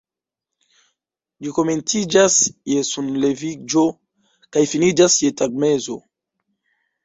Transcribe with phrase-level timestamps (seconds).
[1.45, 2.39] Ĝi komenciĝas
[2.73, 3.87] je sunleviĝo
[4.57, 6.03] kaj finiĝas je tagmezo.